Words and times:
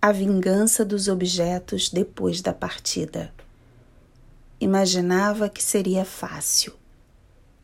A 0.00 0.12
vingança 0.12 0.84
dos 0.84 1.08
objetos 1.08 1.88
depois 1.88 2.40
da 2.40 2.52
partida. 2.52 3.32
Imaginava 4.60 5.48
que 5.48 5.60
seria 5.60 6.04
fácil. 6.04 6.72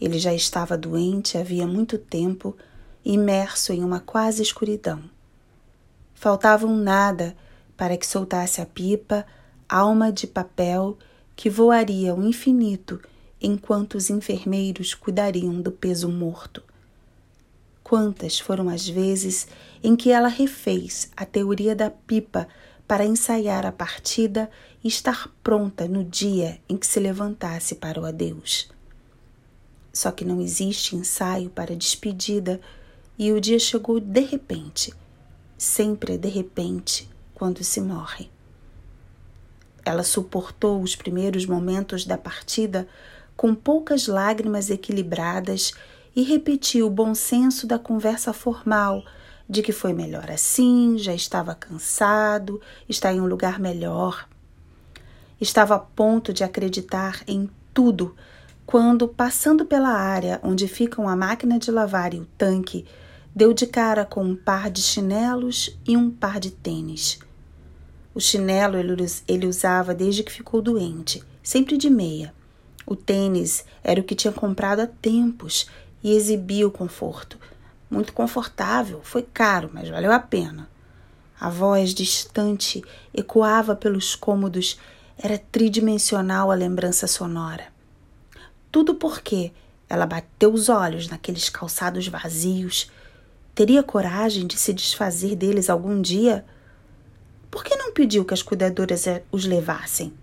Ele 0.00 0.18
já 0.18 0.32
estava 0.32 0.78
doente 0.78 1.36
havia 1.36 1.66
muito 1.66 1.98
tempo, 1.98 2.56
imerso 3.04 3.74
em 3.74 3.84
uma 3.84 4.00
quase 4.00 4.40
escuridão. 4.40 5.02
Faltava 6.14 6.66
um 6.66 6.74
nada 6.74 7.36
para 7.76 7.98
que 7.98 8.06
soltasse 8.06 8.62
a 8.62 8.66
pipa, 8.66 9.26
alma 9.68 10.10
de 10.10 10.26
papel 10.26 10.96
que 11.36 11.50
voaria 11.50 12.12
ao 12.12 12.22
infinito 12.22 12.98
enquanto 13.42 13.96
os 13.96 14.08
enfermeiros 14.08 14.94
cuidariam 14.94 15.60
do 15.60 15.70
peso 15.70 16.08
morto. 16.08 16.62
Quantas 17.92 18.38
foram 18.38 18.70
as 18.70 18.88
vezes 18.88 19.46
em 19.84 19.94
que 19.94 20.10
ela 20.10 20.28
refez 20.28 21.10
a 21.14 21.26
teoria 21.26 21.76
da 21.76 21.90
pipa 21.90 22.48
para 22.88 23.04
ensaiar 23.04 23.66
a 23.66 23.70
partida 23.70 24.50
e 24.82 24.88
estar 24.88 25.28
pronta 25.42 25.86
no 25.86 26.02
dia 26.02 26.58
em 26.66 26.78
que 26.78 26.86
se 26.86 26.98
levantasse 26.98 27.74
para 27.74 28.00
o 28.00 28.06
adeus. 28.06 28.70
Só 29.92 30.10
que 30.10 30.24
não 30.24 30.40
existe 30.40 30.96
ensaio 30.96 31.50
para 31.50 31.76
despedida 31.76 32.62
e 33.18 33.30
o 33.30 33.38
dia 33.38 33.58
chegou 33.58 34.00
de 34.00 34.20
repente. 34.20 34.94
Sempre 35.58 36.14
é 36.14 36.16
de 36.16 36.30
repente 36.30 37.10
quando 37.34 37.62
se 37.62 37.78
morre. 37.78 38.30
Ela 39.84 40.02
suportou 40.02 40.80
os 40.80 40.96
primeiros 40.96 41.44
momentos 41.44 42.06
da 42.06 42.16
partida 42.16 42.88
com 43.36 43.54
poucas 43.54 44.06
lágrimas 44.06 44.70
equilibradas 44.70 45.74
e 46.14 46.22
repetiu 46.22 46.86
o 46.86 46.90
bom 46.90 47.14
senso 47.14 47.66
da 47.66 47.78
conversa 47.78 48.32
formal 48.32 49.04
de 49.48 49.62
que 49.62 49.72
foi 49.72 49.92
melhor 49.92 50.30
assim, 50.30 50.96
já 50.98 51.14
estava 51.14 51.54
cansado, 51.54 52.60
está 52.88 53.12
em 53.12 53.20
um 53.20 53.26
lugar 53.26 53.58
melhor. 53.58 54.28
Estava 55.40 55.74
a 55.74 55.78
ponto 55.78 56.32
de 56.32 56.44
acreditar 56.44 57.22
em 57.26 57.50
tudo 57.74 58.14
quando, 58.64 59.08
passando 59.08 59.66
pela 59.66 59.90
área 59.90 60.40
onde 60.42 60.68
ficam 60.68 61.08
a 61.08 61.16
máquina 61.16 61.58
de 61.58 61.70
lavar 61.70 62.14
e 62.14 62.20
o 62.20 62.26
tanque, 62.38 62.86
deu 63.34 63.52
de 63.52 63.66
cara 63.66 64.04
com 64.04 64.24
um 64.24 64.36
par 64.36 64.70
de 64.70 64.80
chinelos 64.80 65.78
e 65.86 65.96
um 65.96 66.10
par 66.10 66.38
de 66.38 66.50
tênis. 66.50 67.18
O 68.14 68.20
chinelo 68.20 68.76
ele 69.26 69.46
usava 69.46 69.94
desde 69.94 70.22
que 70.22 70.32
ficou 70.32 70.62
doente, 70.62 71.22
sempre 71.42 71.76
de 71.76 71.90
meia. 71.90 72.32
O 72.86 72.94
tênis 72.94 73.64
era 73.82 74.00
o 74.00 74.04
que 74.04 74.14
tinha 74.14 74.32
comprado 74.32 74.80
há 74.80 74.86
tempos 74.86 75.66
e 76.02 76.14
exibia 76.14 76.66
o 76.66 76.70
conforto. 76.70 77.38
Muito 77.90 78.12
confortável, 78.12 79.00
foi 79.02 79.22
caro, 79.22 79.70
mas 79.72 79.88
valeu 79.88 80.12
a 80.12 80.18
pena. 80.18 80.68
A 81.38 81.50
voz 81.50 81.92
distante 81.92 82.82
ecoava 83.12 83.74
pelos 83.74 84.14
cômodos, 84.14 84.78
era 85.18 85.38
tridimensional 85.38 86.50
a 86.50 86.54
lembrança 86.54 87.06
sonora. 87.06 87.66
Tudo 88.70 88.94
porque 88.94 89.52
ela 89.88 90.06
bateu 90.06 90.52
os 90.52 90.68
olhos 90.70 91.08
naqueles 91.08 91.50
calçados 91.50 92.08
vazios. 92.08 92.90
Teria 93.54 93.82
coragem 93.82 94.46
de 94.46 94.56
se 94.56 94.72
desfazer 94.72 95.36
deles 95.36 95.68
algum 95.68 96.00
dia? 96.00 96.46
Por 97.50 97.62
que 97.62 97.76
não 97.76 97.92
pediu 97.92 98.24
que 98.24 98.32
as 98.32 98.42
cuidadoras 98.42 99.04
os 99.30 99.44
levassem? 99.44 100.14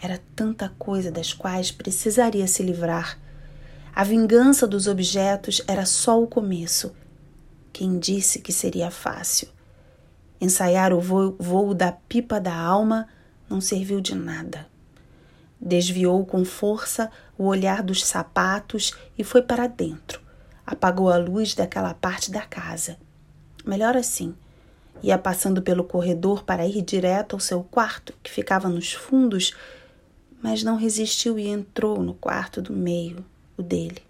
Era 0.00 0.18
tanta 0.34 0.72
coisa 0.78 1.10
das 1.10 1.34
quais 1.34 1.70
precisaria 1.70 2.48
se 2.48 2.62
livrar. 2.62 3.18
A 3.92 4.04
vingança 4.04 4.66
dos 4.66 4.86
objetos 4.86 5.60
era 5.66 5.84
só 5.84 6.22
o 6.22 6.26
começo. 6.26 6.94
Quem 7.72 7.98
disse 7.98 8.38
que 8.38 8.52
seria 8.52 8.90
fácil? 8.90 9.48
Ensaiar 10.40 10.92
o 10.92 11.00
voo, 11.00 11.36
voo 11.38 11.74
da 11.74 11.92
pipa 11.92 12.40
da 12.40 12.54
alma 12.54 13.08
não 13.48 13.60
serviu 13.60 14.00
de 14.00 14.14
nada. 14.14 14.66
Desviou 15.60 16.24
com 16.24 16.44
força 16.44 17.10
o 17.36 17.44
olhar 17.44 17.82
dos 17.82 18.06
sapatos 18.06 18.92
e 19.18 19.24
foi 19.24 19.42
para 19.42 19.66
dentro. 19.66 20.20
Apagou 20.64 21.10
a 21.10 21.18
luz 21.18 21.54
daquela 21.54 21.92
parte 21.92 22.30
da 22.30 22.42
casa. 22.42 22.96
Melhor 23.66 23.96
assim. 23.96 24.34
Ia 25.02 25.18
passando 25.18 25.60
pelo 25.60 25.84
corredor 25.84 26.44
para 26.44 26.66
ir 26.66 26.80
direto 26.82 27.34
ao 27.34 27.40
seu 27.40 27.62
quarto, 27.64 28.14
que 28.22 28.30
ficava 28.30 28.68
nos 28.68 28.92
fundos, 28.92 29.52
mas 30.40 30.62
não 30.62 30.76
resistiu 30.76 31.38
e 31.38 31.48
entrou 31.48 32.02
no 32.02 32.14
quarto 32.14 32.62
do 32.62 32.72
meio, 32.72 33.24
dele. 33.62 34.02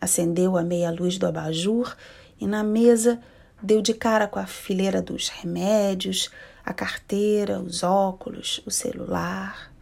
Acendeu 0.00 0.56
a 0.56 0.62
meia 0.62 0.90
luz 0.90 1.18
do 1.18 1.26
abajur 1.26 1.96
e 2.40 2.46
na 2.46 2.62
mesa 2.62 3.20
deu 3.62 3.80
de 3.80 3.94
cara 3.94 4.28
com 4.28 4.38
a 4.38 4.46
fileira 4.46 5.00
dos 5.00 5.28
remédios, 5.28 6.30
a 6.64 6.72
carteira, 6.72 7.60
os 7.60 7.82
óculos, 7.82 8.60
o 8.66 8.70
celular. 8.70 9.72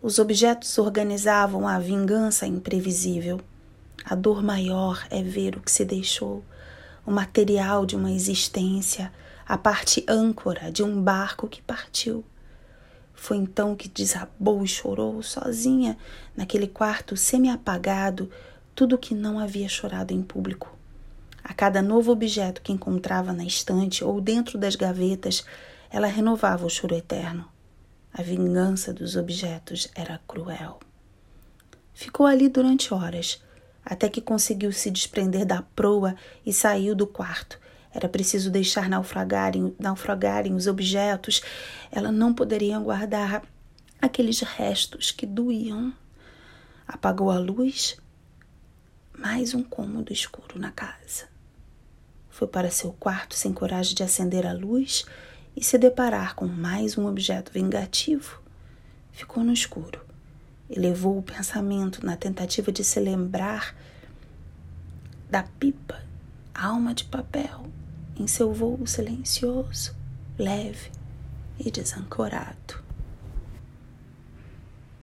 Os 0.00 0.18
objetos 0.18 0.76
organizavam 0.78 1.66
a 1.66 1.78
vingança 1.78 2.46
imprevisível. 2.46 3.40
A 4.04 4.14
dor 4.14 4.42
maior 4.42 5.06
é 5.10 5.22
ver 5.22 5.56
o 5.56 5.60
que 5.60 5.70
se 5.70 5.84
deixou, 5.84 6.44
o 7.06 7.10
material 7.10 7.86
de 7.86 7.96
uma 7.96 8.12
existência, 8.12 9.12
a 9.46 9.56
parte 9.56 10.04
âncora 10.08 10.70
de 10.70 10.82
um 10.82 11.00
barco 11.02 11.48
que 11.48 11.62
partiu. 11.62 12.24
Foi 13.14 13.36
então 13.36 13.74
que 13.74 13.88
desabou 13.88 14.64
e 14.64 14.68
chorou 14.68 15.22
sozinha 15.22 15.96
naquele 16.36 16.66
quarto 16.66 17.16
semi-apagado 17.16 18.30
tudo 18.74 18.98
que 18.98 19.14
não 19.14 19.38
havia 19.38 19.68
chorado 19.68 20.12
em 20.12 20.22
público. 20.22 20.76
A 21.42 21.54
cada 21.54 21.80
novo 21.80 22.10
objeto 22.10 22.62
que 22.62 22.72
encontrava 22.72 23.32
na 23.32 23.44
estante 23.44 24.02
ou 24.02 24.20
dentro 24.20 24.58
das 24.58 24.74
gavetas, 24.74 25.44
ela 25.90 26.06
renovava 26.06 26.66
o 26.66 26.70
choro 26.70 26.94
eterno. 26.94 27.46
A 28.12 28.22
vingança 28.22 28.92
dos 28.92 29.14
objetos 29.16 29.88
era 29.94 30.20
cruel. 30.26 30.80
Ficou 31.92 32.26
ali 32.26 32.48
durante 32.48 32.92
horas, 32.92 33.42
até 33.84 34.08
que 34.08 34.20
conseguiu 34.20 34.72
se 34.72 34.90
desprender 34.90 35.44
da 35.44 35.62
proa 35.62 36.16
e 36.44 36.52
saiu 36.52 36.94
do 36.94 37.06
quarto. 37.06 37.60
Era 37.94 38.08
preciso 38.08 38.50
deixar 38.50 38.88
naufragarem, 38.88 39.74
naufragarem 39.78 40.54
os 40.54 40.66
objetos. 40.66 41.40
Ela 41.92 42.10
não 42.10 42.34
poderia 42.34 42.78
guardar 42.78 43.42
aqueles 44.02 44.40
restos 44.40 45.12
que 45.12 45.24
doíam. 45.24 45.94
Apagou 46.86 47.30
a 47.30 47.38
luz. 47.38 47.96
Mais 49.16 49.54
um 49.54 49.62
cômodo 49.62 50.12
escuro 50.12 50.58
na 50.58 50.72
casa. 50.72 51.28
Foi 52.28 52.48
para 52.48 52.68
seu 52.68 52.92
quarto 52.92 53.36
sem 53.36 53.52
coragem 53.52 53.94
de 53.94 54.02
acender 54.02 54.44
a 54.44 54.52
luz 54.52 55.04
e 55.56 55.62
se 55.62 55.78
deparar 55.78 56.34
com 56.34 56.46
mais 56.46 56.98
um 56.98 57.06
objeto 57.06 57.52
vingativo, 57.52 58.42
ficou 59.12 59.44
no 59.44 59.52
escuro. 59.52 60.04
Elevou 60.68 61.18
o 61.18 61.22
pensamento 61.22 62.04
na 62.04 62.16
tentativa 62.16 62.72
de 62.72 62.82
se 62.82 62.98
lembrar 62.98 63.76
da 65.30 65.44
pipa, 65.44 66.02
alma 66.52 66.92
de 66.92 67.04
papel, 67.04 67.66
em 68.18 68.26
seu 68.26 68.52
voo 68.52 68.86
silencioso, 68.86 69.94
leve 70.38 70.90
e 71.58 71.70
desancorado. 71.70 72.83